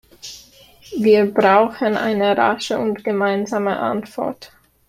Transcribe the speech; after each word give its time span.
Wir 0.97 1.31
brauchen 1.31 1.95
eine 1.95 2.35
rasche 2.35 2.79
und 2.79 3.03
gemeinsame 3.03 3.77
Antwort. 3.77 4.51